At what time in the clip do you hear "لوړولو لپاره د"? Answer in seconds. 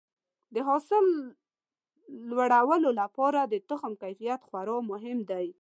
2.29-3.53